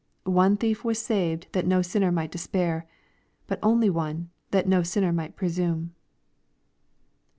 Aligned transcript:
One 0.23 0.57
thief 0.57 0.83
was 0.83 0.97
saved 0.97 1.45
that 1.51 1.67
no 1.67 1.83
sinner 1.83 2.11
might 2.11 2.31
despair, 2.31 2.87
but 3.45 3.59
only 3.61 3.87
one, 3.87 4.31
that 4.49 4.67
no 4.67 4.81
sinner 4.81 5.13
might 5.13 5.35
presume. 5.35 5.93